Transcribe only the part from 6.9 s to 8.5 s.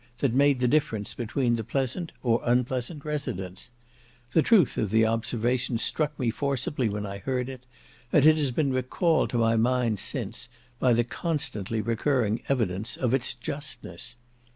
I heard it; and it has